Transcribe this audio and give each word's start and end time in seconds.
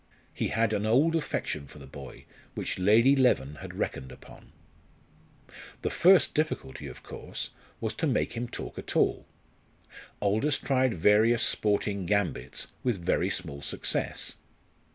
He 0.33 0.47
had 0.47 0.73
an 0.73 0.87
old 0.87 1.15
affection 1.15 1.67
for 1.67 1.77
the 1.77 1.85
boy, 1.85 2.25
which 2.55 2.79
Lady 2.79 3.15
Leven 3.15 3.57
had 3.61 3.75
reckoned 3.77 4.11
upon. 4.11 4.51
The 5.83 5.91
first 5.91 6.33
difficulty, 6.33 6.87
of 6.87 7.03
course, 7.03 7.51
was 7.79 7.93
to 8.01 8.07
make 8.07 8.33
him 8.33 8.47
talk 8.47 8.79
at 8.79 8.95
all. 8.95 9.27
Aldous 10.19 10.57
tried 10.57 10.95
various 10.95 11.43
sporting 11.43 12.07
"gambits" 12.07 12.65
with 12.83 12.97
very 12.99 13.29
small 13.29 13.61
success. 13.61 14.37